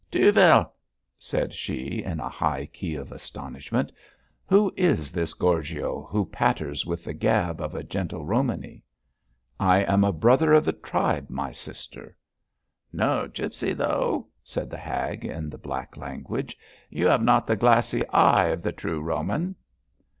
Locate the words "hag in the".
14.79-15.59